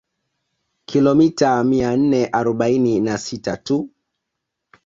[0.85, 3.89] Kilomita mia nne arobaini na sita tu